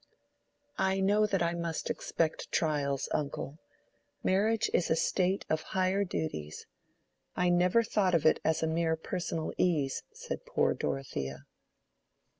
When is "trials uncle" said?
2.51-3.59